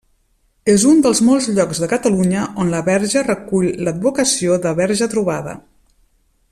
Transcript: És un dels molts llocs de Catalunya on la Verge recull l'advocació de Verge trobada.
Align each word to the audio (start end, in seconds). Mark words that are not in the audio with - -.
És 0.75 0.85
un 0.91 1.03
dels 1.05 1.19
molts 1.27 1.49
llocs 1.57 1.81
de 1.83 1.89
Catalunya 1.91 2.45
on 2.63 2.73
la 2.75 2.81
Verge 2.87 3.23
recull 3.27 3.69
l'advocació 3.85 4.57
de 4.65 4.73
Verge 4.81 5.09
trobada. 5.13 5.55